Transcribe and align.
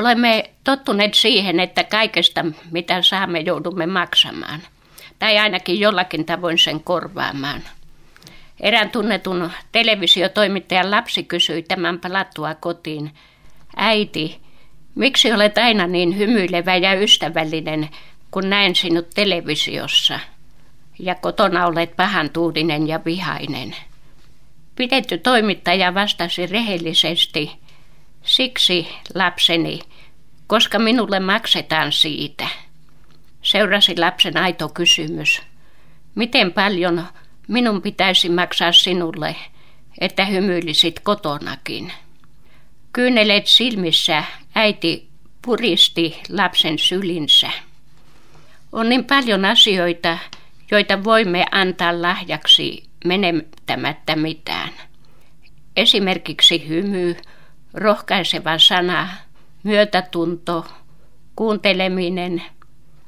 Olemme 0.00 0.50
tottuneet 0.64 1.14
siihen, 1.14 1.60
että 1.60 1.84
kaikesta 1.84 2.44
mitä 2.70 3.02
saamme 3.02 3.40
joudumme 3.40 3.86
maksamaan. 3.86 4.60
Tai 5.18 5.38
ainakin 5.38 5.80
jollakin 5.80 6.24
tavoin 6.24 6.58
sen 6.58 6.80
korvaamaan. 6.80 7.62
Erään 8.60 8.90
tunnetun 8.90 9.50
televisiotoimittajan 9.72 10.90
lapsi 10.90 11.22
kysyi 11.22 11.62
tämän 11.62 11.98
palattua 11.98 12.54
kotiin. 12.54 13.10
Äiti, 13.76 14.40
miksi 14.94 15.32
olet 15.32 15.58
aina 15.58 15.86
niin 15.86 16.18
hymyilevä 16.18 16.76
ja 16.76 16.94
ystävällinen, 16.94 17.88
kun 18.30 18.50
näen 18.50 18.74
sinut 18.74 19.10
televisiossa? 19.14 20.20
Ja 20.98 21.14
kotona 21.14 21.66
olet 21.66 21.96
pahan 21.96 22.30
tuudinen 22.30 22.88
ja 22.88 23.00
vihainen. 23.04 23.76
Pidetty 24.76 25.18
toimittaja 25.18 25.94
vastasi 25.94 26.46
rehellisesti, 26.46 27.52
siksi 28.22 28.88
lapseni, 29.14 29.80
koska 30.46 30.78
minulle 30.78 31.20
maksetaan 31.20 31.92
siitä. 31.92 32.48
Seurasi 33.42 33.98
lapsen 33.98 34.36
aito 34.36 34.68
kysymys. 34.68 35.42
Miten 36.14 36.52
paljon 36.52 37.06
minun 37.48 37.82
pitäisi 37.82 38.28
maksaa 38.28 38.72
sinulle, 38.72 39.36
että 40.00 40.24
hymyilisit 40.24 41.00
kotonakin? 41.00 41.92
Kyynelet 42.92 43.46
silmissä 43.46 44.24
äiti 44.54 45.08
puristi 45.42 46.20
lapsen 46.28 46.78
sylinsä. 46.78 47.50
On 48.72 48.88
niin 48.88 49.04
paljon 49.04 49.44
asioita, 49.44 50.18
joita 50.70 51.04
voimme 51.04 51.46
antaa 51.50 52.02
lahjaksi 52.02 52.84
menettämättä 53.04 54.16
mitään. 54.16 54.70
Esimerkiksi 55.76 56.68
hymy, 56.68 57.16
rohkaiseva 57.74 58.58
sana, 58.58 59.08
myötätunto, 59.62 60.66
kuunteleminen. 61.36 62.42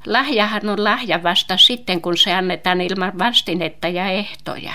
Lahjahan 0.05 0.69
on 0.69 0.83
lahja 0.83 1.23
vasta 1.23 1.57
sitten, 1.57 2.01
kun 2.01 2.17
se 2.17 2.33
annetaan 2.33 2.81
ilman 2.81 3.19
vastinetta 3.19 3.87
ja 3.87 4.07
ehtoja. 4.07 4.73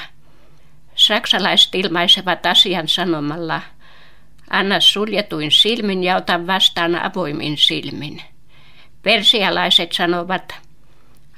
Saksalaiset 0.94 1.74
ilmaisevat 1.74 2.46
asian 2.46 2.88
sanomalla, 2.88 3.60
anna 4.50 4.80
suljetuin 4.80 5.50
silmin 5.50 6.04
ja 6.04 6.16
ota 6.16 6.46
vastaan 6.46 7.02
avoimin 7.02 7.56
silmin. 7.56 8.22
Persialaiset 9.02 9.92
sanovat, 9.92 10.54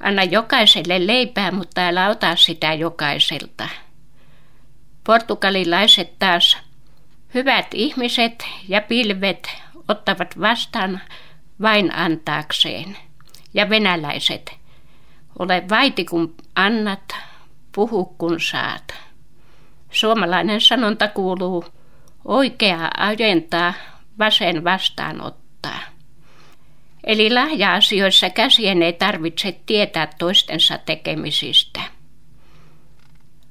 anna 0.01 0.25
jokaiselle 0.25 1.07
leipää, 1.07 1.51
mutta 1.51 1.81
älä 1.81 2.09
ota 2.09 2.37
sitä 2.37 2.75
jokaiselta. 2.75 3.69
Portugalilaiset 5.05 6.19
taas, 6.19 6.59
hyvät 7.35 7.67
ihmiset 7.75 8.47
ja 8.69 8.81
pilvet 8.81 9.49
ottavat 9.89 10.41
vastaan 10.41 11.01
vain 11.63 11.95
antaakseen. 11.95 12.97
Ja 13.55 13.69
venäläiset, 13.69 14.53
ole 15.39 15.63
vaiti 15.71 16.05
kun 16.05 16.35
annat, 16.55 17.17
puhu 17.75 18.05
kun 18.05 18.41
saat. 18.41 18.95
Suomalainen 19.91 20.61
sanonta 20.61 21.09
kuuluu, 21.09 21.65
oikea 22.25 22.91
ajentaa, 22.97 23.75
vasen 24.19 24.65
vastaanottaa. 24.65 25.79
Eli 27.05 27.31
lahja-asioissa 27.31 28.31
käsien 28.31 28.83
ei 28.83 28.93
tarvitse 28.93 29.61
tietää 29.67 30.09
toistensa 30.19 30.79
tekemisistä. 30.79 31.81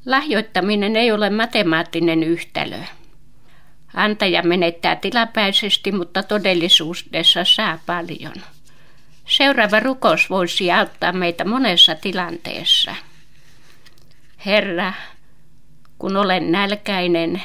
Lahjoittaminen 0.06 0.96
ei 0.96 1.12
ole 1.12 1.30
matemaattinen 1.30 2.24
yhtälö. 2.24 2.80
Antaja 3.94 4.44
menettää 4.44 4.96
tilapäisesti, 4.96 5.92
mutta 5.92 6.24
todellisuudessa 6.24 7.46
saa 7.46 7.80
paljon. 7.86 8.34
Seuraava 9.28 9.80
rukous 9.80 10.30
voisi 10.30 10.72
auttaa 10.72 11.12
meitä 11.12 11.46
monessa 11.46 11.96
tilanteessa. 11.96 12.96
Herra, 14.46 14.94
kun 15.98 16.18
olen 16.18 16.52
nälkäinen, 16.52 17.44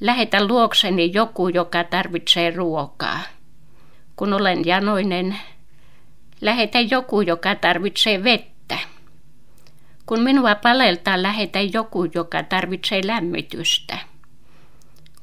lähetä 0.00 0.46
luokseni 0.46 1.10
joku, 1.14 1.48
joka 1.48 1.84
tarvitsee 1.84 2.50
ruokaa. 2.50 3.20
Kun 4.16 4.32
olen 4.32 4.66
janoinen, 4.66 5.36
lähetä 6.40 6.80
joku, 6.80 7.20
joka 7.20 7.54
tarvitsee 7.54 8.24
vettä. 8.24 8.78
Kun 10.06 10.22
minua 10.22 10.54
paleltaa, 10.54 11.22
lähetä 11.22 11.60
joku, 11.60 12.04
joka 12.14 12.42
tarvitsee 12.42 13.00
lämmitystä 13.06 13.98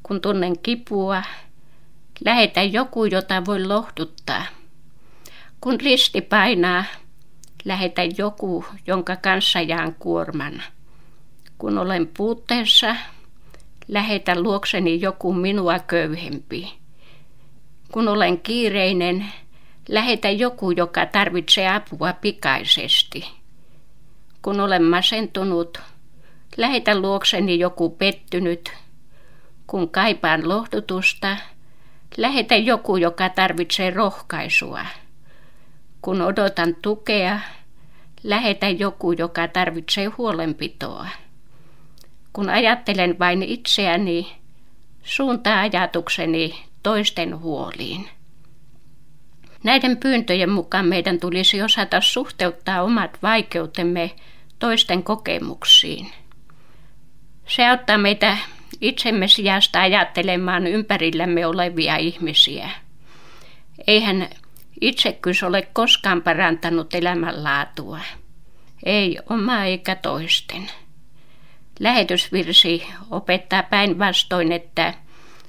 kun 0.06 0.20
tunnen 0.20 0.58
kipua, 0.58 1.22
lähetä 2.24 2.62
joku, 2.62 3.04
jota 3.04 3.42
voi 3.46 3.64
lohduttaa. 3.64 4.44
Kun 5.60 5.80
risti 5.80 6.20
painaa, 6.20 6.84
lähetä 7.64 8.02
joku, 8.18 8.64
jonka 8.86 9.16
kanssa 9.16 9.60
jaan 9.60 9.94
kuorman. 9.98 10.62
Kun 11.58 11.78
olen 11.78 12.10
puutteessa, 12.16 12.96
lähetä 13.88 14.40
luokseni 14.40 15.00
joku 15.00 15.32
minua 15.32 15.78
köyhempi. 15.78 16.72
Kun 17.92 18.08
olen 18.08 18.40
kiireinen, 18.40 19.26
lähetä 19.88 20.30
joku, 20.30 20.70
joka 20.70 21.06
tarvitsee 21.06 21.74
apua 21.74 22.12
pikaisesti. 22.12 23.26
Kun 24.42 24.60
olen 24.60 24.82
masentunut, 24.84 25.78
lähetä 26.56 27.00
luokseni 27.00 27.58
joku 27.58 27.90
pettynyt, 27.90 28.83
kun 29.74 29.90
kaipaan 29.90 30.48
lohdutusta, 30.48 31.36
lähetä 32.16 32.56
joku, 32.56 32.96
joka 32.96 33.28
tarvitsee 33.28 33.90
rohkaisua. 33.90 34.86
Kun 36.02 36.22
odotan 36.22 36.76
tukea, 36.82 37.40
lähetä 38.22 38.68
joku, 38.68 39.12
joka 39.12 39.48
tarvitsee 39.48 40.06
huolenpitoa. 40.06 41.08
Kun 42.32 42.50
ajattelen 42.50 43.18
vain 43.18 43.42
itseäni, 43.42 44.36
suuntaa 45.02 45.60
ajatukseni 45.60 46.64
toisten 46.82 47.38
huoliin. 47.40 48.08
Näiden 49.62 49.96
pyyntöjen 49.96 50.50
mukaan 50.50 50.86
meidän 50.86 51.20
tulisi 51.20 51.62
osata 51.62 52.00
suhteuttaa 52.00 52.82
omat 52.82 53.18
vaikeutemme 53.22 54.10
toisten 54.58 55.02
kokemuksiin. 55.02 56.10
Se 57.46 57.68
auttaa 57.68 57.98
meitä 57.98 58.36
itsemme 58.80 59.28
sijasta 59.28 59.80
ajattelemaan 59.80 60.66
ympärillämme 60.66 61.46
olevia 61.46 61.96
ihmisiä. 61.96 62.70
Eihän 63.86 64.28
itsekkyys 64.80 65.42
ole 65.42 65.68
koskaan 65.72 66.22
parantanut 66.22 66.94
elämänlaatua. 66.94 68.00
Ei 68.84 69.18
oma 69.30 69.64
eikä 69.64 69.94
toisten. 69.94 70.70
Lähetysvirsi 71.80 72.86
opettaa 73.10 73.62
päinvastoin, 73.62 74.52
että 74.52 74.94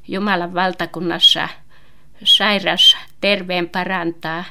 Jumalan 0.07 0.53
valtakunnassa 0.53 1.49
sairas 2.23 2.97
terveen 3.21 3.69
parantaa, 3.69 4.43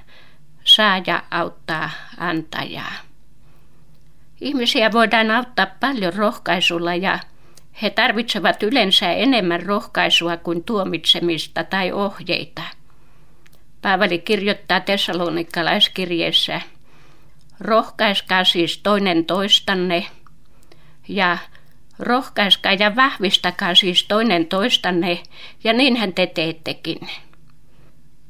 saaja 0.64 1.22
auttaa 1.30 1.90
antajaa. 2.18 2.92
Ihmisiä 4.40 4.92
voidaan 4.92 5.30
auttaa 5.30 5.66
paljon 5.80 6.14
rohkaisulla 6.14 6.94
ja 6.94 7.18
he 7.82 7.90
tarvitsevat 7.90 8.62
yleensä 8.62 9.12
enemmän 9.12 9.62
rohkaisua 9.62 10.36
kuin 10.36 10.64
tuomitsemista 10.64 11.64
tai 11.64 11.92
ohjeita. 11.92 12.62
Paavali 13.82 14.18
kirjoittaa 14.18 14.80
tessalonikalaiskirjeessä, 14.80 16.60
rohkaiskaa 17.60 18.44
siis 18.44 18.78
toinen 18.78 19.24
toistanne 19.24 20.06
ja 21.08 21.38
rohkaiskaa 21.98 22.72
ja 22.72 22.96
vahvistakaa 22.96 23.74
siis 23.74 24.04
toinen 24.04 24.46
toistanne 24.46 25.22
ja 25.64 25.72
niinhän 25.72 26.12
te 26.12 26.26
teettekin. 26.26 26.98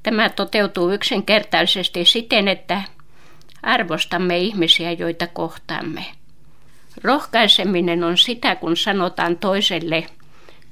Tämä 0.03 0.29
toteutuu 0.29 0.90
yksinkertaisesti 0.90 2.05
siten, 2.05 2.49
että 2.49 2.82
arvostamme 3.62 4.38
ihmisiä, 4.38 4.93
joita 4.93 5.26
kohtaamme. 5.26 6.05
Rohkaiseminen 7.02 8.05
on 8.05 8.19
sitä, 8.19 8.56
kun 8.56 8.76
sanotaan 8.76 9.38
toiselle, 9.38 10.06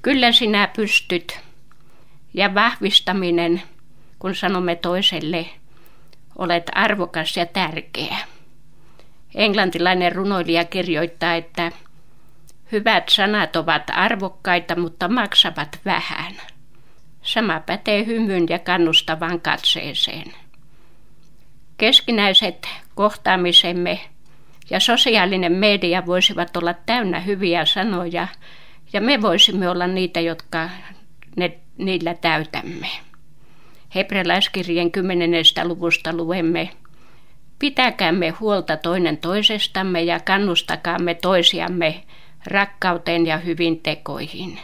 kyllä 0.03 0.33
sinä 0.33 0.69
pystyt. 0.77 1.39
Ja 2.35 2.55
vahvistaminen, 2.55 3.63
kun 4.19 4.35
sanomme 4.35 4.77
toiselle, 4.77 5.47
olet 6.39 6.71
arvokas 6.75 7.37
ja 7.37 7.47
tärkeä. 7.47 8.17
Englantilainen 9.35 10.13
runoilija 10.13 10.65
kirjoittaa, 10.65 11.35
että 11.35 11.73
hyvät 12.73 13.09
sanat 13.09 13.57
ovat 13.57 13.83
arvokkaita, 13.93 14.77
mutta 14.77 15.09
maksavat 15.09 15.81
vähän. 15.85 16.35
Sama 17.23 17.61
pätee 17.61 18.07
hymyn 18.07 18.47
ja 18.49 18.59
kannustavan 18.59 19.41
katseeseen. 19.41 20.33
Keskinäiset 21.79 22.69
kohtaamisemme 22.95 24.01
ja 24.71 24.81
sosiaalinen 24.81 25.53
media 25.53 26.07
voisivat 26.07 26.57
olla 26.57 26.75
täynnä 26.75 27.21
hyviä 27.21 27.65
sanoja 27.65 28.29
ja 28.93 29.01
me 29.01 29.23
voisimme 29.23 29.69
olla 29.69 29.87
niitä, 29.87 30.21
jotka 30.21 30.71
ne, 31.37 31.59
niillä 31.79 32.15
täytämme. 32.15 32.87
Hebrealaiskirjeen 33.95 34.91
10. 34.93 35.33
luvusta 35.65 36.17
luemme, 36.17 36.71
Pitäkäämme 37.63 38.31
huolta 38.31 38.77
toinen 38.77 39.19
toisestamme 39.19 40.03
ja 40.03 40.21
kannustakaamme 40.21 41.15
toisiamme 41.15 42.03
rakkauteen 42.47 43.27
ja 43.27 43.37
hyvin 43.37 43.81
tekoihin. 43.81 44.59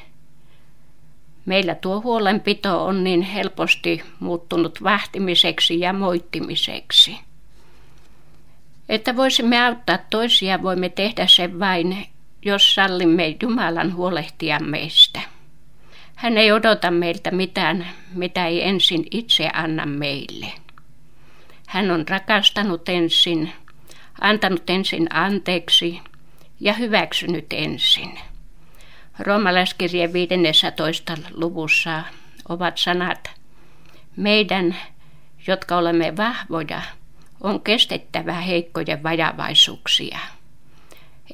Meillä 1.46 1.74
tuo 1.74 2.00
huolenpito 2.00 2.84
on 2.84 3.04
niin 3.04 3.22
helposti 3.22 4.02
muuttunut 4.20 4.82
vahtimiseksi 4.82 5.80
ja 5.80 5.92
moittimiseksi. 5.92 7.18
Että 8.88 9.16
voisimme 9.16 9.66
auttaa 9.66 9.98
toisia, 10.10 10.62
voimme 10.62 10.88
tehdä 10.88 11.26
sen 11.26 11.60
vain, 11.60 12.06
jos 12.44 12.74
sallimme 12.74 13.36
Jumalan 13.42 13.94
huolehtia 13.94 14.58
meistä. 14.60 15.20
Hän 16.14 16.38
ei 16.38 16.52
odota 16.52 16.90
meiltä 16.90 17.30
mitään, 17.30 17.86
mitä 18.14 18.46
ei 18.46 18.68
ensin 18.68 19.06
itse 19.10 19.50
anna 19.52 19.86
meille. 19.86 20.46
Hän 21.66 21.90
on 21.90 22.08
rakastanut 22.08 22.88
ensin, 22.88 23.52
antanut 24.20 24.70
ensin 24.70 25.14
anteeksi 25.14 26.00
ja 26.60 26.72
hyväksynyt 26.72 27.46
ensin. 27.50 28.18
Roomalaiskirjeen 29.18 30.12
15. 30.12 31.16
luvussa 31.34 32.02
ovat 32.48 32.78
sanat, 32.78 33.30
meidän, 34.16 34.76
jotka 35.46 35.76
olemme 35.76 36.16
vahvoja, 36.16 36.82
on 37.40 37.60
kestettävä 37.60 38.34
heikkojen 38.34 39.02
vajavaisuuksia. 39.02 40.18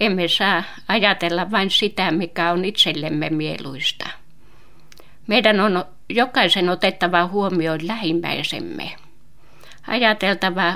Emme 0.01 0.29
saa 0.29 0.63
ajatella 0.89 1.51
vain 1.51 1.71
sitä, 1.71 2.11
mikä 2.11 2.53
on 2.53 2.65
itsellemme 2.65 3.31
mieluista. 3.31 4.09
Meidän 5.27 5.61
on 5.61 5.85
jokaisen 6.09 6.69
otettava 6.69 7.27
huomioon 7.27 7.87
lähimmäisemme. 7.87 8.93
Ajateltava, 9.87 10.75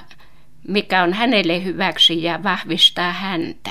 mikä 0.69 1.02
on 1.02 1.12
hänelle 1.12 1.64
hyväksi 1.64 2.22
ja 2.22 2.42
vahvistaa 2.42 3.12
häntä. 3.12 3.70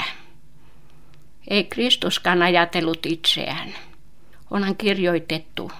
Ei 1.47 1.63
Kristuskaan 1.63 2.41
ajatellut 2.41 3.05
itseään. 3.05 3.73
Onhan 4.51 4.75
kirjoitettu, 4.75 5.71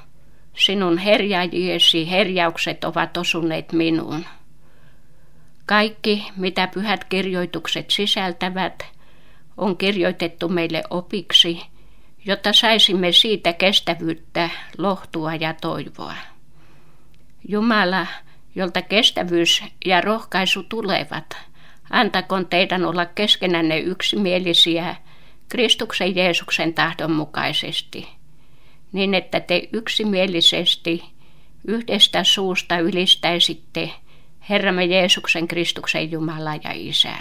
sinun 0.58 0.98
herjaajiesi 0.98 2.12
herjaukset 2.12 2.84
ovat 2.84 3.18
osuneet 3.18 3.74
minuun. 3.74 4.26
Kaikki, 5.68 6.26
mitä 6.38 6.68
pyhät 6.68 7.04
kirjoitukset 7.04 7.92
sisältävät, 7.92 8.86
on 9.58 9.78
kirjoitettu 9.78 10.50
meille 10.50 10.84
opiksi, 10.90 11.62
jotta 12.26 12.54
saisimme 12.54 13.12
siitä 13.12 13.54
kestävyyttä, 13.54 14.50
lohtua 14.78 15.36
ja 15.36 15.54
toivoa. 15.54 16.14
Jumala, 17.48 18.08
jolta 18.56 18.82
kestävyys 18.82 19.64
ja 19.86 20.02
rohkaisu 20.02 20.64
tulevat, 20.64 21.38
antakoon 21.90 22.46
teidän 22.46 22.86
olla 22.86 23.06
keskenänne 23.06 23.80
yksimielisiä 23.80 24.96
Kristuksen 25.50 26.16
Jeesuksen 26.16 26.74
tahdon 26.74 27.12
mukaisesti, 27.12 28.08
niin 28.92 29.14
että 29.14 29.40
te 29.40 29.70
yksimielisesti 29.74 31.04
yhdestä 31.68 32.24
suusta 32.24 32.78
ylistäisitte 32.78 33.92
Herramme 34.50 34.86
Jeesuksen 34.86 35.48
Kristuksen 35.48 36.12
Jumala 36.12 36.56
ja 36.56 36.72
Isä. 36.74 37.14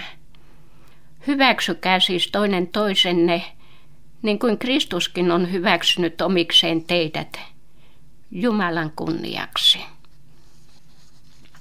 Hyväksykää 1.26 2.00
siis 2.00 2.28
toinen 2.31 2.67
toisenne, 2.67 3.43
niin 4.23 4.38
kuin 4.38 4.58
Kristuskin 4.58 5.31
on 5.31 5.52
hyväksynyt 5.52 6.20
omikseen 6.20 6.84
teidät, 6.84 7.40
Jumalan 8.31 8.93
kunniaksi. 8.96 9.78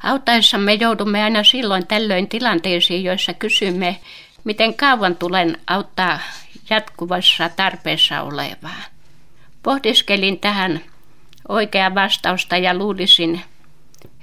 Autaessamme 0.04 0.74
joudumme 0.74 1.24
aina 1.24 1.44
silloin 1.44 1.88
tällöin 1.88 2.30
tilanteisiin, 2.30 3.04
joissa 3.04 3.34
kysymme, 3.34 4.00
miten 4.44 4.74
kauan 4.74 5.16
tulen 5.16 5.58
auttaa 5.68 6.20
jatkuvassa 6.70 7.50
tarpeessa 7.50 8.22
olevaa. 8.22 8.84
Pohdiskelin 9.64 10.40
tähän 10.40 10.82
oikea 11.50 11.96
vastausta 11.96 12.58
ja 12.58 12.74
luulisin, 12.74 13.42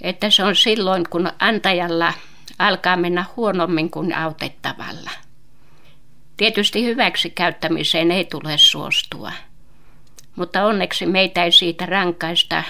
että 0.01 0.31
se 0.31 0.45
on 0.45 0.57
silloin, 0.57 1.05
kun 1.11 1.33
antajalla 1.39 2.13
alkaa 2.59 2.97
mennä 2.97 3.25
huonommin 3.37 3.91
kuin 3.91 4.15
autettavalla. 4.15 5.11
Tietysti 6.37 6.85
hyväksi 6.85 7.31
käyttämiseen 7.31 8.11
ei 8.11 8.25
tule 8.25 8.59
suostua, 8.59 9.33
mutta 10.37 10.65
onneksi 10.65 11.07
meitä 11.07 11.45
ei 11.45 11.53
siitä 11.53 11.87
rankaista, 11.87 12.63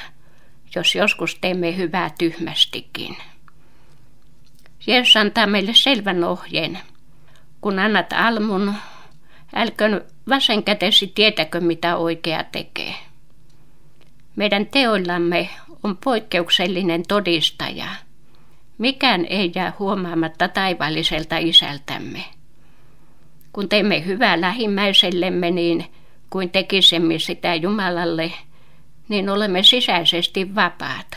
jos 0.75 0.95
joskus 0.95 1.35
teemme 1.35 1.77
hyvää 1.77 2.11
tyhmästikin. 2.19 3.17
Jeesus 4.87 5.17
antaa 5.17 5.47
meille 5.47 5.73
selvän 5.75 6.25
ohjeen. 6.25 6.79
Kun 7.61 7.79
annat 7.79 8.13
almun, 8.13 8.75
älköön 9.55 10.05
vasenkätesi 10.29 11.07
tietäkö 11.07 11.61
mitä 11.61 11.97
oikea 11.97 12.45
tekee. 12.45 12.95
Meidän 14.37 14.67
teoillamme 14.67 15.49
on 15.85 15.97
poikkeuksellinen 16.05 17.03
todistaja. 17.09 17.89
Mikään 18.79 19.25
ei 19.25 19.53
jää 19.55 19.73
huomaamatta 19.79 20.49
taivaalliselta 20.49 21.37
isältämme. 21.37 22.25
Kun 23.53 23.69
teemme 23.69 24.05
hyvää 24.07 24.41
lähimmäisellemme 24.41 25.51
niin 25.51 25.85
kuin 26.31 26.51
tekisimme 26.51 27.19
sitä 27.19 27.55
Jumalalle, 27.55 28.33
niin 29.09 29.29
olemme 29.29 29.63
sisäisesti 29.63 30.55
vapaata. 30.55 31.17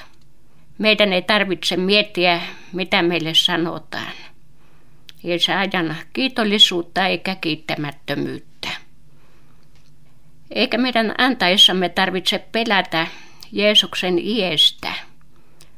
Meidän 0.77 1.13
ei 1.13 1.21
tarvitse 1.21 1.77
miettiä, 1.77 2.41
mitä 2.73 3.01
meille 3.01 3.33
sanotaan. 3.33 4.11
Ei 5.23 5.39
se 5.39 5.53
ajan 5.53 5.95
kiitollisuutta 6.13 7.07
eikä 7.07 7.35
kiittämättömyyttä. 7.35 8.69
Eikä 10.51 10.77
meidän 10.77 11.15
antaessamme 11.17 11.89
tarvitse 11.89 12.39
pelätä 12.51 13.07
Jeesuksen 13.55 14.19
iestä, 14.19 14.93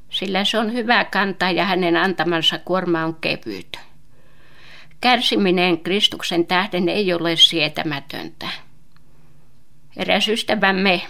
sillä 0.10 0.46
se 0.46 0.58
on 0.58 0.74
hyvä 0.74 1.06
kantaa 1.06 1.52
ja 1.52 1.66
hänen 1.66 1.98
antamansa 1.98 2.58
kuorma 2.58 3.04
on 3.04 3.16
kevyt. 3.16 3.80
Kärsiminen 5.02 5.80
Kristuksen 5.80 6.46
tähden 6.46 6.90
ei 6.90 7.14
ole 7.14 7.36
sietämätöntä. 7.36 8.50
Eräs 9.98 10.28
ystävämme 10.28 11.02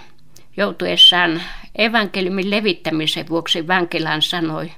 joutuessaan 0.57 1.41
evankeliumin 1.75 2.51
levittämisen 2.51 3.29
vuoksi 3.29 3.67
vankilaan 3.67 4.21
sanoi, 4.21 4.71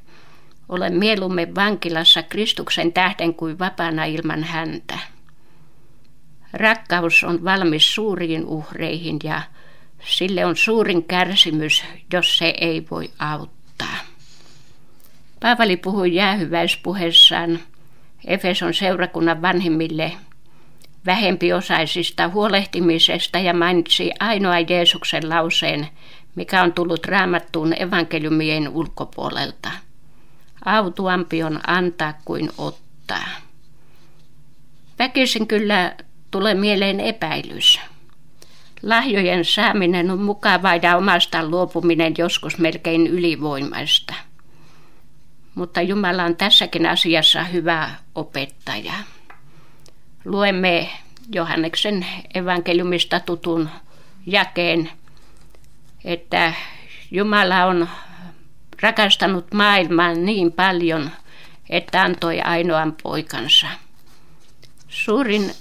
olen 0.70 0.94
mieluummin 0.94 1.56
vankilassa 1.56 2.24
Kristuksen 2.24 2.94
tähden 2.94 3.34
kuin 3.34 3.60
vapaana 3.60 4.06
ilman 4.06 4.44
häntä. 4.44 5.00
Rakkaus 6.54 7.24
on 7.24 7.44
valmis 7.44 7.96
suuriin 7.96 8.46
uhreihin 8.46 9.20
ja 9.24 9.42
sille 10.06 10.46
on 10.46 10.58
suurin 10.58 11.04
kärsimys, 11.04 11.84
jos 12.14 12.38
se 12.38 12.54
ei 12.62 12.88
voi 12.92 13.10
auttaa. 13.20 13.98
Paavali 15.40 15.78
puhui 15.78 16.16
jäähyväispuheessaan 16.16 17.60
Efeson 18.26 18.74
seurakunnan 18.74 19.42
vanhimmille 19.42 20.12
vähempiosaisista 21.06 22.28
huolehtimisesta 22.28 23.40
ja 23.40 23.54
mainitsi 23.54 24.12
ainoa 24.20 24.60
Jeesuksen 24.60 25.30
lauseen, 25.30 25.88
mikä 26.36 26.64
on 26.64 26.74
tullut 26.74 27.06
raamattuun 27.06 27.82
evankeliumien 27.82 28.70
ulkopuolelta. 28.70 29.72
Autuampi 30.66 31.44
on 31.44 31.60
antaa 31.68 32.14
kuin 32.26 32.50
ottaa. 32.58 33.28
Väkisin 35.00 35.48
kyllä 35.48 35.96
tulee 36.32 36.54
mieleen 36.54 37.00
epäilys. 37.00 37.80
Lahjojen 38.84 39.46
saaminen 39.46 40.12
on 40.12 40.22
mukavaa 40.22 40.76
ja 40.76 40.98
omasta 40.98 41.50
luopuminen 41.50 42.14
joskus 42.18 42.58
melkein 42.58 43.08
ylivoimaista. 43.08 44.14
Mutta 45.56 45.82
Jumala 45.82 46.24
on 46.24 46.36
tässäkin 46.36 46.86
asiassa 46.86 47.44
hyvä 47.44 47.90
opettaja. 48.16 48.94
Luemme 50.26 50.90
Johanneksen 51.34 52.06
evankeliumista 52.34 53.20
tutun 53.20 53.70
jakeen, 54.26 54.92
että 56.06 56.54
Jumala 57.12 57.66
on 57.66 57.90
rakastanut 58.82 59.54
maailman 59.54 60.26
niin 60.26 60.52
paljon, 60.52 61.12
että 61.70 62.02
antoi 62.02 62.42
ainoan 62.42 62.96
poikansa. 63.04 63.68
Suurin 64.88 65.52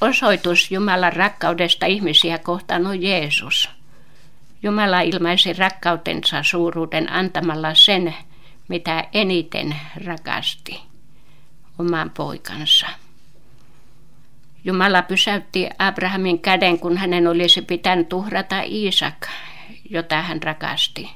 osoitus 0.00 0.70
Jumalan 0.70 1.12
rakkaudesta 1.12 1.86
ihmisiä 1.86 2.38
kohtaan 2.38 2.86
on 2.86 3.02
Jeesus. 3.02 3.70
Jumala 4.62 5.00
ilmaisi 5.00 5.52
rakkautensa 5.52 6.42
suuruuden 6.42 7.12
antamalla 7.12 7.74
sen, 7.74 8.14
mitä 8.68 9.04
eniten 9.12 9.76
rakasti, 10.04 10.80
oman 11.78 12.10
poikansa. 12.10 12.86
Jumala 14.64 15.02
pysäytti 15.02 15.68
Abrahamin 15.78 16.38
käden, 16.38 16.78
kun 16.78 16.96
hänen 16.96 17.26
olisi 17.26 17.62
pitänyt 17.62 18.08
tuhrata 18.08 18.60
Iisak, 18.62 19.26
jota 19.90 20.22
hän 20.22 20.42
rakasti. 20.42 21.10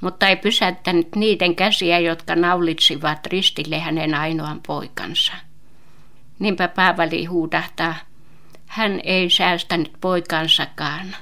mutta 0.00 0.28
ei 0.28 0.36
pysäyttänyt 0.36 1.08
niiden 1.16 1.56
käsiä, 1.56 1.98
jotka 1.98 2.36
naulitsivat 2.36 3.26
ristille 3.26 3.78
hänen 3.78 4.14
ainoan 4.14 4.60
poikansa. 4.66 5.32
Niinpä 6.38 6.68
Paavali 6.68 7.24
huudahtaa, 7.24 7.94
hän 8.66 9.00
ei 9.04 9.30
säästänyt 9.30 9.92
poikansakaan, 10.00 11.16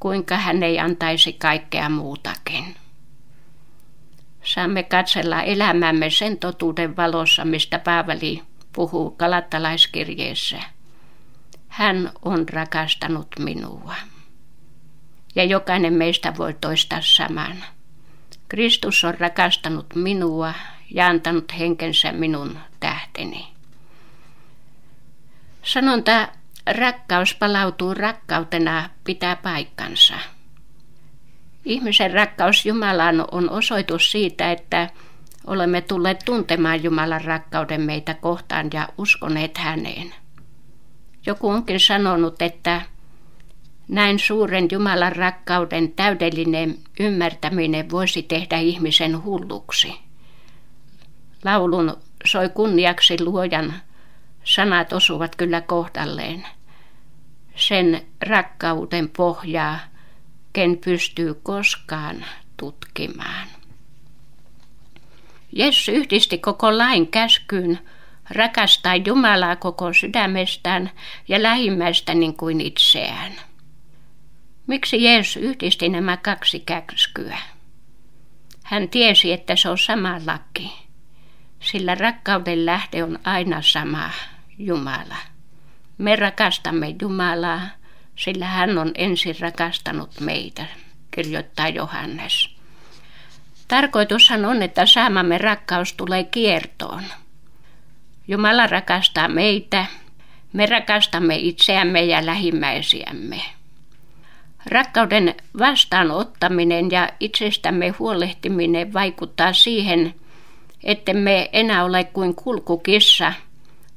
kuinka 0.00 0.36
hän 0.36 0.62
ei 0.62 0.80
antaisi 0.80 1.32
kaikkea 1.32 1.88
muutakin. 1.88 2.76
Saamme 4.44 4.82
katsella 4.82 5.42
elämämme 5.42 6.10
sen 6.10 6.38
totuuden 6.38 6.96
valossa, 6.96 7.44
mistä 7.44 7.78
Paavali 7.78 8.42
puhuu 8.72 9.10
kalattalaiskirjeessä. 9.10 10.58
Hän 11.68 12.10
on 12.22 12.48
rakastanut 12.48 13.28
minua. 13.38 13.94
Ja 15.34 15.44
jokainen 15.44 15.92
meistä 15.92 16.36
voi 16.38 16.54
toistaa 16.60 17.00
saman. 17.02 17.64
Kristus 18.48 19.04
on 19.04 19.14
rakastanut 19.18 19.86
minua 19.94 20.54
ja 20.90 21.06
antanut 21.06 21.58
henkensä 21.58 22.12
minun 22.12 22.58
tähteni. 22.80 23.53
Sanonta 25.64 26.28
rakkaus 26.66 27.34
palautuu 27.34 27.94
rakkautena 27.94 28.90
pitää 29.04 29.36
paikkansa. 29.36 30.14
Ihmisen 31.64 32.10
rakkaus 32.10 32.66
Jumalaan 32.66 33.24
on 33.32 33.50
osoitus 33.50 34.12
siitä, 34.12 34.52
että 34.52 34.90
olemme 35.46 35.80
tulleet 35.80 36.22
tuntemaan 36.24 36.82
Jumalan 36.82 37.24
rakkauden 37.24 37.80
meitä 37.80 38.14
kohtaan 38.14 38.70
ja 38.72 38.88
uskoneet 38.98 39.58
häneen. 39.58 40.14
Joku 41.26 41.48
onkin 41.48 41.80
sanonut, 41.80 42.42
että 42.42 42.82
näin 43.88 44.18
suuren 44.18 44.68
Jumalan 44.72 45.16
rakkauden 45.16 45.92
täydellinen 45.92 46.78
ymmärtäminen 47.00 47.90
voisi 47.90 48.22
tehdä 48.22 48.58
ihmisen 48.58 49.24
hulluksi. 49.24 49.94
Laulun 51.44 51.96
soi 52.24 52.48
kunniaksi 52.48 53.24
luojan 53.24 53.74
sanat 54.44 54.92
osuvat 54.92 55.36
kyllä 55.36 55.60
kohdalleen. 55.60 56.46
Sen 57.56 58.06
rakkauden 58.20 59.08
pohjaa, 59.08 59.78
ken 60.52 60.78
pystyy 60.84 61.34
koskaan 61.34 62.24
tutkimaan. 62.56 63.48
Jeesus 65.52 65.88
yhdisti 65.88 66.38
koko 66.38 66.78
lain 66.78 67.08
käskyyn 67.08 67.78
rakastaa 68.30 68.96
Jumalaa 68.96 69.56
koko 69.56 69.92
sydämestään 69.92 70.90
ja 71.28 71.42
lähimmäistä 71.42 72.14
niin 72.14 72.36
kuin 72.36 72.60
itseään. 72.60 73.32
Miksi 74.66 75.04
Jeesus 75.04 75.36
yhdisti 75.36 75.88
nämä 75.88 76.16
kaksi 76.16 76.60
käskyä? 76.60 77.38
Hän 78.64 78.88
tiesi, 78.88 79.32
että 79.32 79.56
se 79.56 79.68
on 79.68 79.78
sama 79.78 80.20
laki, 80.26 80.72
sillä 81.60 81.94
rakkauden 81.94 82.66
lähde 82.66 83.04
on 83.04 83.18
aina 83.24 83.62
sama, 83.62 84.10
Jumala. 84.58 85.16
Me 85.98 86.16
rakastamme 86.16 86.94
Jumalaa, 87.02 87.60
sillä 88.16 88.46
hän 88.46 88.78
on 88.78 88.92
ensin 88.94 89.36
rakastanut 89.40 90.20
meitä, 90.20 90.66
kirjoittaa 91.10 91.68
Johannes. 91.68 92.48
Tarkoitushan 93.68 94.44
on, 94.44 94.62
että 94.62 94.86
saamamme 94.86 95.38
rakkaus 95.38 95.92
tulee 95.92 96.24
kiertoon. 96.24 97.02
Jumala 98.28 98.66
rakastaa 98.66 99.28
meitä, 99.28 99.86
me 100.52 100.66
rakastamme 100.66 101.36
itseämme 101.36 102.04
ja 102.04 102.26
lähimmäisiämme. 102.26 103.40
Rakkauden 104.66 105.34
vastaanottaminen 105.58 106.90
ja 106.90 107.08
itsestämme 107.20 107.88
huolehtiminen 107.88 108.92
vaikuttaa 108.92 109.52
siihen, 109.52 110.14
että 110.84 111.14
me 111.14 111.50
enää 111.52 111.84
ole 111.84 112.04
kuin 112.04 112.34
kulkukissa, 112.34 113.32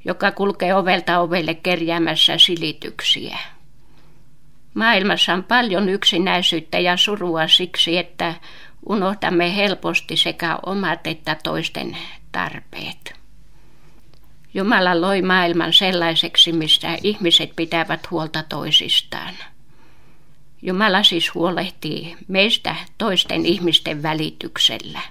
joka 0.06 0.32
kulkee 0.32 0.76
ovelta 0.76 1.20
ovelle 1.20 1.54
kerjäämässä 1.54 2.38
silityksiä. 2.38 3.38
Maailmassa 4.74 5.34
on 5.34 5.44
paljon 5.44 5.90
yksinäisyyttä 5.90 6.80
ja 6.80 6.98
surua 6.98 7.48
siksi, 7.48 7.98
että 7.98 8.34
unohtamme 8.90 9.56
helposti 9.56 10.18
sekä 10.18 10.58
omat 10.66 11.08
että 11.08 11.38
toisten 11.44 11.98
tarpeet. 12.32 13.14
Jumala 14.54 15.02
loi 15.02 15.22
maailman 15.22 15.74
sellaiseksi, 15.74 16.52
missä 16.52 16.98
ihmiset 17.04 17.52
pitävät 17.56 18.12
huolta 18.12 18.44
toisistaan. 18.44 19.34
Jumala 20.62 21.04
siis 21.04 21.34
huolehtii 21.36 22.18
meistä 22.28 22.76
toisten 22.98 23.46
ihmisten 23.46 24.04
välityksellä. 24.04 25.02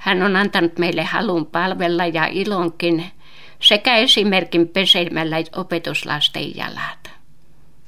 Hän 0.00 0.22
on 0.22 0.36
antanut 0.36 0.78
meille 0.78 1.04
halun 1.04 1.46
palvella 1.46 2.06
ja 2.06 2.26
ilonkin 2.26 3.04
sekä 3.60 3.96
esimerkin 3.96 4.68
pesemällä 4.68 5.36
opetuslasten 5.56 6.56
jalat. 6.56 7.10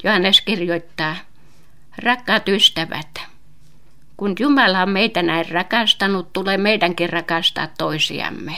Johannes 0.04 0.40
kirjoittaa, 0.40 1.16
rakkaat 1.98 2.48
ystävät, 2.48 3.20
kun 4.16 4.34
Jumala 4.38 4.82
on 4.82 4.90
meitä 4.90 5.22
näin 5.22 5.48
rakastanut, 5.48 6.32
tulee 6.32 6.56
meidänkin 6.56 7.10
rakastaa 7.10 7.68
toisiamme. 7.78 8.52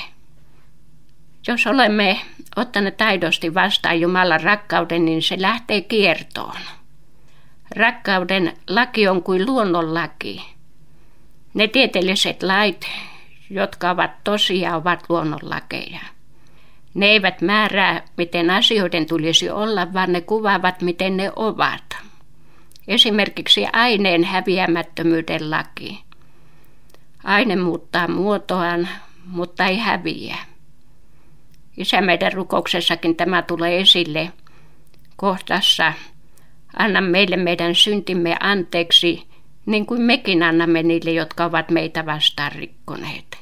Jos 1.47 1.67
olemme 1.67 2.21
ottaneet 2.57 3.01
aidosti 3.01 3.55
vastaan 3.55 4.01
Jumalan 4.01 4.41
rakkauden, 4.41 5.05
niin 5.05 5.23
se 5.23 5.37
lähtee 5.41 5.81
kiertoon. 5.81 6.61
Rakkauden 7.77 8.57
laki 8.69 9.09
on 9.09 9.23
kuin 9.23 9.47
luonnonlaki. 9.47 10.55
Ne 11.55 11.69
tieteelliset 11.69 12.43
lait, 12.43 12.87
jotka 13.51 13.91
ovat 13.91 14.25
tosia, 14.25 14.77
ovat 14.77 15.05
luonnonlakeja. 15.09 16.01
Ne 16.95 17.07
eivät 17.07 17.41
määrää, 17.41 18.03
miten 18.17 18.51
asioiden 18.51 19.07
tulisi 19.07 19.51
olla, 19.51 19.93
vaan 19.93 20.13
ne 20.13 20.21
kuvaavat, 20.21 20.83
miten 20.83 21.17
ne 21.17 21.33
ovat. 21.37 21.97
Esimerkiksi 22.89 23.67
aineen 23.73 24.25
häviämättömyyden 24.25 25.51
laki. 25.51 26.05
Aine 27.25 27.57
muuttaa 27.57 28.09
muotoaan, 28.09 28.89
mutta 29.27 29.67
ei 29.67 29.79
häviä. 29.79 30.37
Isä 31.77 32.01
meidän 32.01 32.33
rukouksessakin 32.33 33.17
tämä 33.17 33.43
tulee 33.43 33.81
esille 33.81 34.33
kohtassa. 35.17 35.93
Anna 36.79 37.01
meille 37.01 37.37
meidän 37.37 37.75
syntimme 37.75 38.37
anteeksi, 38.41 39.23
niin 39.67 39.87
kuin 39.87 40.03
mekin 40.03 40.43
annamme 40.43 40.83
niille, 40.83 41.11
jotka 41.11 41.45
ovat 41.45 41.71
meitä 41.71 42.07
vastaan 42.07 42.53
rikkoneet. 42.53 43.39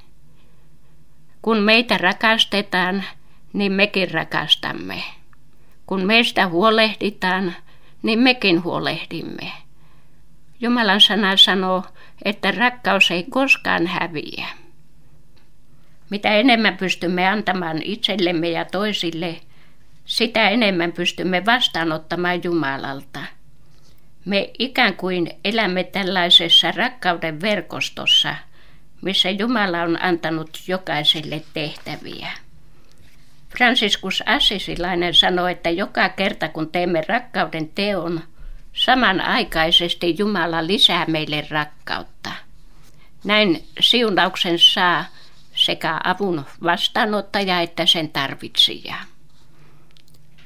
Kun 1.43 1.59
meitä 1.59 1.99
rakastetaan, 1.99 3.05
niin 3.53 3.73
mekin 3.73 4.11
rakastamme. 4.11 5.03
Kun 5.87 6.07
meistä 6.07 6.49
huolehditaan, 6.49 7.55
niin 8.03 8.19
mekin 8.19 8.65
huolehdimme. 8.65 9.53
Jumalan 10.61 11.01
sana 11.01 11.37
sanoo, 11.37 11.85
että 12.25 12.51
rakkaus 12.51 13.11
ei 13.11 13.27
koskaan 13.31 13.87
häviä. 13.87 14.47
Mitä 16.11 16.35
enemmän 16.35 16.77
pystymme 16.77 17.29
antamaan 17.29 17.83
itsellemme 17.85 18.51
ja 18.51 18.65
toisille, 18.65 19.41
sitä 20.05 20.49
enemmän 20.49 20.93
pystymme 20.93 21.47
vastaanottamaan 21.47 22.41
Jumalalta. 22.45 23.21
Me 24.25 24.51
ikään 24.59 24.97
kuin 24.97 25.31
elämme 25.45 25.85
tällaisessa 25.85 26.71
rakkauden 26.71 27.41
verkostossa, 27.41 28.35
missä 29.03 29.31
Jumala 29.31 29.83
on 29.83 30.03
antanut 30.03 30.59
jokaiselle 30.69 31.43
tehtäviä. 31.55 32.29
Franciscus 33.57 34.23
Assisilainen 34.27 35.15
sanoi, 35.15 35.53
että 35.53 35.71
joka 35.71 36.09
kerta 36.09 36.49
kun 36.49 36.73
teemme 36.73 37.03
rakkauden 37.09 37.69
teon, 37.69 38.21
samanaikaisesti 38.73 40.15
Jumala 40.19 40.67
lisää 40.67 41.05
meille 41.07 41.47
rakkautta. 41.51 42.31
Näin 43.25 43.65
siunauksen 43.81 44.59
saa 44.59 45.05
sekä 45.55 46.01
avun 46.05 46.45
vastaanottaja 46.63 47.61
että 47.61 47.87
sen 47.87 48.09
tarvitsija. 48.09 48.95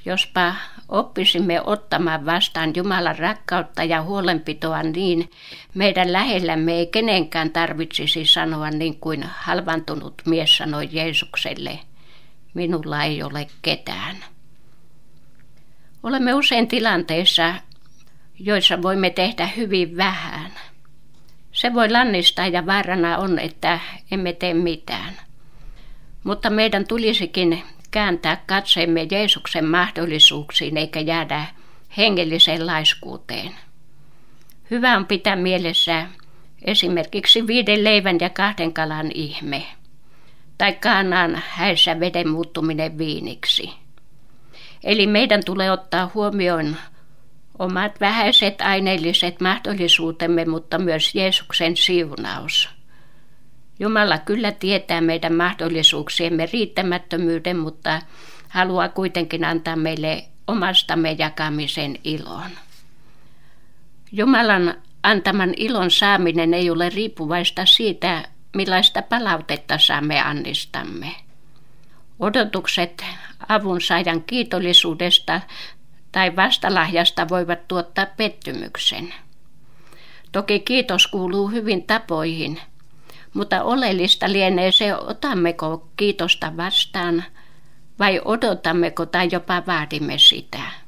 Jospa 0.04 0.54
oppisimme 0.88 1.60
ottamaan 1.62 2.26
vastaan 2.26 2.72
Jumalan 2.76 3.18
rakkautta 3.18 3.84
ja 3.84 4.02
huolenpitoa 4.02 4.82
niin, 4.82 5.30
meidän 5.74 6.12
lähellämme 6.12 6.72
ei 6.72 6.86
kenenkään 6.86 7.50
tarvitsisi 7.50 8.24
sanoa 8.24 8.70
niin 8.70 9.00
kuin 9.00 9.22
halvantunut 9.22 10.22
mies 10.26 10.56
sanoi 10.56 10.88
Jeesukselle– 10.92 11.78
minulla 12.56 13.04
ei 13.04 13.22
ole 13.22 13.46
ketään. 13.62 14.16
Olemme 16.02 16.34
usein 16.34 16.68
tilanteissa, 16.68 17.54
joissa 18.38 18.82
voimme 18.82 19.10
tehdä 19.10 19.46
hyvin 19.46 19.96
vähän. 19.96 20.52
Se 21.52 21.74
voi 21.74 21.90
lannistaa 21.90 22.46
ja 22.46 22.66
vaarana 22.66 23.18
on, 23.18 23.38
että 23.38 23.80
emme 24.10 24.32
tee 24.32 24.54
mitään. 24.54 25.14
Mutta 26.24 26.50
meidän 26.50 26.86
tulisikin 26.86 27.62
kääntää 27.90 28.42
katseemme 28.46 29.06
Jeesuksen 29.10 29.64
mahdollisuuksiin 29.64 30.76
eikä 30.76 31.00
jäädä 31.00 31.44
hengelliseen 31.96 32.66
laiskuuteen. 32.66 33.50
Hyvä 34.70 34.96
on 34.96 35.06
pitää 35.06 35.36
mielessä, 35.36 36.06
Esimerkiksi 36.66 37.46
viiden 37.46 37.84
leivän 37.84 38.18
ja 38.20 38.30
kahden 38.30 38.72
kalan 38.72 39.10
ihme. 39.14 39.66
Tai 40.58 40.72
kaanaan 40.72 41.42
häissä 41.48 42.00
veden 42.00 42.28
muuttuminen 42.28 42.98
viiniksi. 42.98 43.70
Eli 44.84 45.06
meidän 45.06 45.44
tulee 45.44 45.70
ottaa 45.70 46.10
huomioon 46.14 46.76
omat 47.58 48.00
vähäiset 48.00 48.60
aineelliset 48.60 49.40
mahdollisuutemme, 49.40 50.44
mutta 50.44 50.78
myös 50.78 51.14
Jeesuksen 51.14 51.76
siunaus. 51.76 52.68
Jumala 53.78 54.18
kyllä 54.18 54.52
tietää 54.52 55.00
meidän 55.00 55.34
mahdollisuuksiemme 55.34 56.48
riittämättömyyden, 56.52 57.56
mutta 57.56 58.02
haluaa 58.48 58.88
kuitenkin 58.88 59.44
antaa 59.44 59.76
meille 59.76 60.24
omastamme 60.46 61.16
jakamisen 61.18 61.98
ilon. 62.04 62.50
Jumalan 64.12 64.74
antaman 65.02 65.54
ilon 65.56 65.90
saaminen 65.90 66.54
ei 66.54 66.70
ole 66.70 66.88
riippuvaista 66.88 67.66
siitä, 67.66 68.28
millaista 68.56 69.02
palautetta 69.02 69.78
saamme 69.78 70.20
annistamme. 70.20 71.14
Odotukset 72.18 73.04
avunsaajan 73.48 74.22
kiitollisuudesta 74.22 75.40
tai 76.12 76.36
vastalahjasta 76.36 77.28
voivat 77.28 77.68
tuottaa 77.68 78.06
pettymyksen. 78.16 79.14
Toki 80.32 80.60
kiitos 80.60 81.06
kuuluu 81.06 81.48
hyvin 81.48 81.82
tapoihin, 81.82 82.60
mutta 83.34 83.62
oleellista 83.62 84.32
lienee 84.32 84.72
se, 84.72 84.94
otammeko 84.94 85.88
kiitosta 85.96 86.56
vastaan 86.56 87.24
vai 87.98 88.20
odotammeko 88.24 89.06
tai 89.06 89.28
jopa 89.32 89.62
vaadimme 89.66 90.18
sitä. 90.18 90.85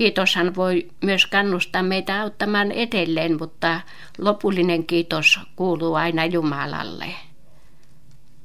Kiitoshan 0.00 0.54
voi 0.54 0.88
myös 1.04 1.26
kannustaa 1.26 1.82
meitä 1.82 2.22
auttamaan 2.22 2.72
edelleen, 2.72 3.38
mutta 3.38 3.80
lopullinen 4.18 4.86
kiitos 4.86 5.40
kuuluu 5.56 5.94
aina 5.94 6.24
Jumalalle. 6.24 7.06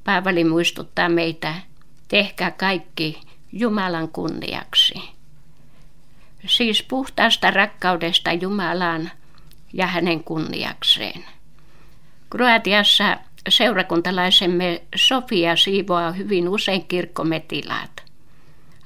Paavali 0.04 0.44
muistuttaa 0.44 1.08
meitä, 1.08 1.54
tehkää 2.08 2.50
kaikki 2.50 3.20
Jumalan 3.52 4.08
kunniaksi. 4.08 4.94
Siis 6.46 6.82
puhtaasta 6.82 7.50
rakkaudesta 7.50 8.32
Jumalaan 8.32 9.10
ja 9.72 9.86
hänen 9.86 10.24
kunniakseen. 10.24 11.24
Kroatiassa 12.30 13.16
seurakuntalaisemme 13.48 14.82
Sofia 14.96 15.56
siivoaa 15.56 16.12
hyvin 16.12 16.48
usein 16.48 16.86
kirkkomme 16.86 17.40
tilat. 17.40 18.04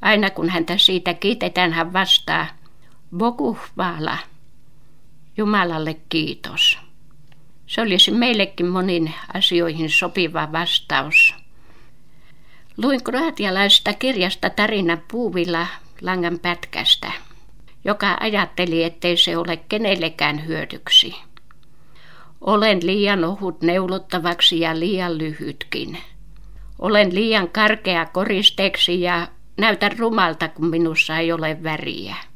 Aina 0.03 0.31
kun 0.31 0.49
häntä 0.49 0.79
siitä 0.79 1.15
kiitetään, 1.15 1.73
hän 1.73 1.93
vastaa, 1.93 2.60
Bogu 3.17 3.59
vaala, 3.77 4.19
Jumalalle 5.37 5.97
kiitos. 6.09 6.79
Se 7.67 7.81
olisi 7.81 8.11
meillekin 8.11 8.67
monin 8.67 9.15
asioihin 9.35 9.91
sopiva 9.91 10.53
vastaus. 10.53 11.35
Luin 12.77 13.05
kroatialaisesta 13.05 13.93
kirjasta 13.93 14.51
tarina 14.51 14.99
puuvilla 15.11 15.67
langan 16.03 16.39
pätkästä, 16.39 17.13
joka 17.85 18.17
ajatteli, 18.21 18.85
ettei 18.85 19.17
se 19.17 19.37
ole 19.37 19.57
kenellekään 19.57 20.47
hyödyksi. 20.47 21.15
Olen 22.41 22.87
liian 22.87 23.25
ohut 23.25 23.63
neulottavaksi 23.63 24.61
ja 24.61 24.79
liian 24.79 25.19
lyhytkin. 25.19 25.99
Olen 26.79 27.15
liian 27.15 27.49
karkea 27.49 28.07
koristeeksi 28.07 29.01
ja 29.01 29.29
näytän 29.57 29.99
rumalta, 29.99 30.49
kun 30.49 30.67
minussa 30.67 31.19
ei 31.19 31.33
ole 31.33 31.63
väriä. 31.63 32.30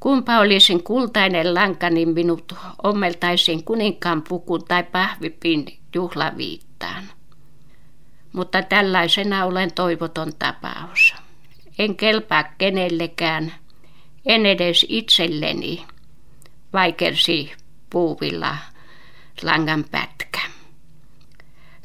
Kumpa 0.00 0.38
olisin 0.38 0.82
kultainen 0.82 1.54
lanka, 1.54 1.90
niin 1.90 2.08
minut 2.08 2.54
ommeltaisin 2.82 3.64
kuninkaan 3.64 4.22
pukun 4.28 4.64
tai 4.64 4.82
pahvipin 4.82 5.78
juhlaviittaan. 5.94 7.04
Mutta 8.32 8.62
tällaisena 8.62 9.44
olen 9.44 9.72
toivoton 9.72 10.32
tapaus. 10.38 11.14
En 11.78 11.96
kelpaa 11.96 12.44
kenellekään, 12.58 13.54
en 14.26 14.46
edes 14.46 14.86
itselleni, 14.88 15.84
vaikersi 16.72 17.52
puuvilla 17.90 18.56
langan 19.42 19.84
pätkä. 19.90 20.40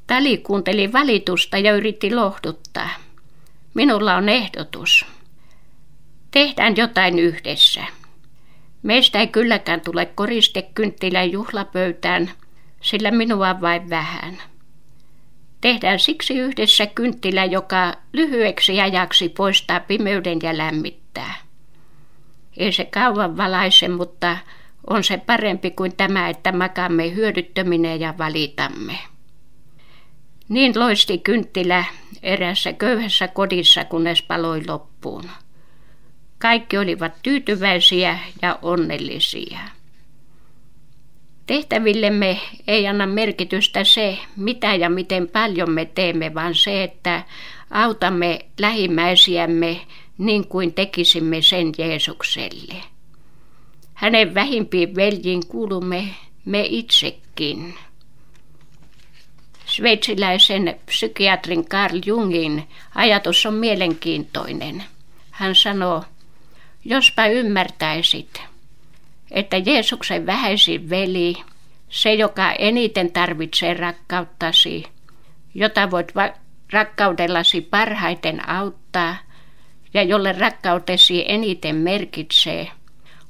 Tali 0.07 0.37
kuunteli 0.37 0.93
valitusta 0.93 1.57
ja 1.57 1.75
yritti 1.75 2.15
lohduttaa. 2.15 2.89
Minulla 3.73 4.15
on 4.15 4.29
ehdotus. 4.29 5.05
Tehdään 6.31 6.77
jotain 6.77 7.19
yhdessä. 7.19 7.83
Meistä 8.83 9.19
ei 9.19 9.27
kylläkään 9.27 9.81
tule 9.81 10.05
koristekynttilä 10.05 11.23
juhlapöytään, 11.23 12.31
sillä 12.81 13.11
minua 13.11 13.61
vain 13.61 13.89
vähän. 13.89 14.37
Tehdään 15.61 15.99
siksi 15.99 16.37
yhdessä 16.37 16.87
kynttilä, 16.87 17.45
joka 17.45 17.93
lyhyeksi 18.13 18.81
ajaksi 18.81 19.29
poistaa 19.29 19.79
pimeyden 19.79 20.39
ja 20.43 20.57
lämmittää. 20.57 21.33
Ei 22.57 22.71
se 22.71 22.85
kauan 22.85 23.37
valaise, 23.37 23.87
mutta 23.87 24.37
on 24.87 25.03
se 25.03 25.17
parempi 25.17 25.71
kuin 25.71 25.95
tämä, 25.95 26.29
että 26.29 26.51
makaamme 26.51 27.15
hyödyttöminen 27.15 27.99
ja 27.99 28.13
valitamme. 28.17 28.97
Niin 30.49 30.79
loisti 30.79 31.17
kynttilä 31.17 31.85
erässä 32.23 32.73
köyhässä 32.73 33.27
kodissa, 33.27 33.85
kunnes 33.85 34.21
paloi 34.21 34.61
loppuun. 34.67 35.23
Kaikki 36.43 36.77
olivat 36.77 37.13
tyytyväisiä 37.23 38.19
ja 38.41 38.59
onnellisia. 38.61 39.59
Tehtävillemme 41.45 42.39
ei 42.67 42.87
anna 42.87 43.07
merkitystä 43.07 43.83
se, 43.83 44.17
mitä 44.35 44.75
ja 44.75 44.89
miten 44.89 45.27
paljon 45.27 45.71
me 45.71 45.85
teemme, 45.85 46.33
vaan 46.33 46.55
se, 46.55 46.83
että 46.83 47.23
autamme 47.71 48.39
lähimmäisiämme 48.59 49.81
niin 50.17 50.47
kuin 50.47 50.73
tekisimme 50.73 51.41
sen 51.41 51.71
Jeesukselle. 51.77 52.75
Hänen 53.93 54.33
vähimpiin 54.33 54.95
veljiin 54.95 55.47
kuulumme 55.47 56.09
me 56.45 56.65
itsekin. 56.69 57.73
Sveitsiläisen 59.65 60.79
psykiatrin 60.85 61.65
Carl 61.65 61.99
Jungin 62.05 62.67
ajatus 62.95 63.45
on 63.45 63.53
mielenkiintoinen. 63.53 64.83
Hän 65.31 65.55
sanoo, 65.55 66.03
jospa 66.85 67.25
ymmärtäisit, 67.25 68.41
että 69.31 69.57
Jeesuksen 69.57 70.25
vähäisin 70.25 70.89
veli, 70.89 71.35
se 71.89 72.13
joka 72.13 72.51
eniten 72.51 73.11
tarvitsee 73.11 73.73
rakkauttasi, 73.73 74.83
jota 75.53 75.91
voit 75.91 76.15
va- 76.15 76.33
rakkaudellasi 76.73 77.61
parhaiten 77.61 78.49
auttaa 78.49 79.15
ja 79.93 80.03
jolle 80.03 80.31
rakkautesi 80.31 81.25
eniten 81.27 81.75
merkitsee, 81.75 82.71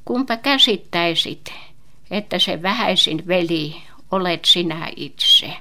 kumpa 0.05 0.37
käsittäisit, 0.37 1.53
että 2.11 2.39
se 2.39 2.61
vähäisin 2.61 3.27
veli 3.27 3.75
olet 4.11 4.45
sinä 4.45 4.89
itse. 4.95 5.53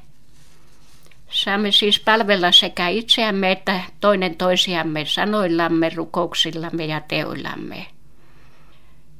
Saamme 1.32 1.72
siis 1.72 2.00
palvella 2.00 2.52
sekä 2.52 2.88
itseämme 2.88 3.52
että 3.52 3.80
toinen 4.00 4.36
toisiamme 4.36 5.04
sanoillamme, 5.04 5.90
rukouksillamme 5.94 6.84
ja 6.84 7.00
teoillamme. 7.00 7.86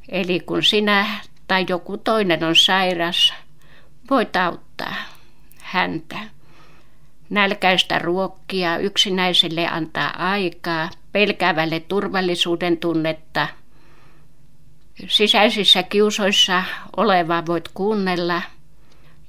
Eli 0.08 0.40
kun 0.40 0.62
sinä 0.62 1.06
tai 1.48 1.64
joku 1.68 1.98
toinen 1.98 2.44
on 2.44 2.56
sairas, 2.56 3.34
voit 4.10 4.36
auttaa 4.36 4.94
häntä. 5.58 6.18
Nälkäistä 7.30 7.98
ruokkia, 7.98 8.78
yksinäiselle 8.78 9.68
antaa 9.68 10.32
aikaa, 10.32 10.90
pelkäävälle 11.12 11.80
turvallisuuden 11.80 12.78
tunnetta. 12.78 13.48
Sisäisissä 15.08 15.82
kiusoissa 15.82 16.62
olevaa 16.96 17.46
voit 17.46 17.68
kuunnella– 17.74 18.42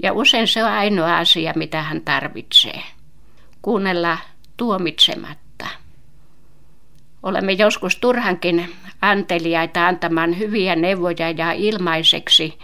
ja 0.04 0.14
usein 0.14 0.48
se 0.48 0.64
on 0.64 0.72
ainoa 0.72 1.18
asia, 1.18 1.54
mitä 1.56 1.82
hän 1.82 2.02
tarvitsee. 2.02 2.82
Kuunnella 3.62 4.18
tuomitsematta. 4.58 5.68
Olemme 7.24 7.52
joskus 7.52 7.96
turhankin 7.96 8.76
anteliaita 9.02 9.88
antamaan 9.88 10.40
hyviä 10.40 10.76
neuvoja 10.76 11.32
ja 11.38 11.52
ilmaiseksi, 11.52 12.60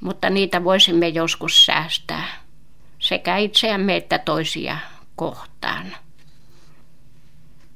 mutta 0.00 0.30
niitä 0.30 0.64
voisimme 0.64 1.08
joskus 1.08 1.66
säästää 1.66 2.24
sekä 2.98 3.36
itseämme 3.36 3.96
että 3.96 4.18
toisia 4.18 4.78
kohtaan. 5.16 5.86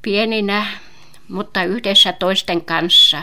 Pieninä, 0.03 0.67
mutta 1.29 1.65
yhdessä 1.65 2.13
toisten 2.13 2.65
kanssa 2.65 3.23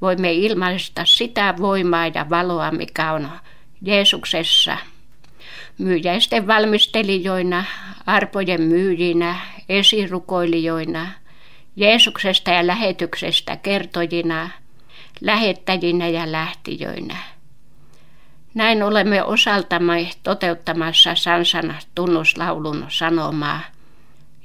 voimme 0.00 0.32
ilmaista 0.32 1.02
sitä 1.04 1.54
voimaa 1.58 2.06
ja 2.06 2.30
valoa, 2.30 2.70
mikä 2.70 3.12
on 3.12 3.30
Jeesuksessa 3.82 4.76
myyjäisten 5.78 6.46
valmistelijoina, 6.46 7.64
arpojen 8.06 8.62
myyjinä, 8.62 9.36
esirukoilijoina, 9.68 11.08
Jeesuksesta 11.76 12.50
ja 12.50 12.66
lähetyksestä 12.66 13.56
kertojina, 13.56 14.50
lähettäjinä 15.20 16.08
ja 16.08 16.32
lähtijöinä. 16.32 17.16
Näin 18.54 18.82
olemme 18.82 19.22
osaltamme 19.22 20.10
toteuttamassa 20.22 21.14
Sansan 21.14 21.74
tunnuslaulun 21.94 22.86
sanomaa. 22.88 23.60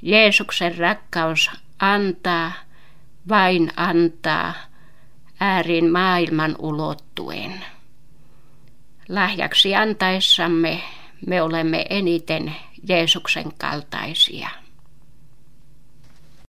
Jeesuksen 0.02 0.78
rakkaus 0.78 1.50
antaa, 1.78 2.52
vain 3.28 3.72
antaa, 3.76 4.54
äärin 5.40 5.92
maailman 5.92 6.56
ulottuen. 6.58 7.73
Lahjaksi 9.08 9.74
antaessamme 9.74 10.80
me 11.26 11.42
olemme 11.42 11.86
eniten 11.90 12.56
Jeesuksen 12.88 13.52
kaltaisia. 13.58 14.48